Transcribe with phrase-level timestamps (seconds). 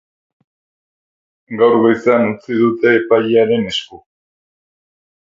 [1.59, 4.01] Gaur goizean utzi dute epailearen esku.